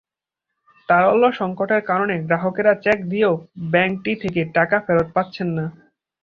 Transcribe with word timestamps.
তারল্য 0.89 1.23
সংকটের 1.39 1.81
কারণে 1.85 2.15
গ্রাহকেরা 2.27 2.73
চেক 2.83 2.97
দিয়েও 3.05 3.33
ব্যাংকটি 3.71 4.11
থেকে 4.23 4.41
টাকা 4.55 4.77
ফেরত 4.85 5.07
পাচ্ছেন 5.15 5.47
না। 5.57 5.65